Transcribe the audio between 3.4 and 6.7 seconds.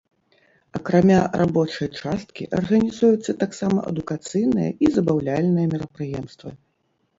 таксама адукацыйныя і забаўляльныя мерапрыемствы.